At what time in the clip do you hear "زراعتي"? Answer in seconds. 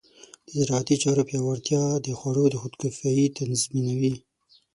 0.59-0.95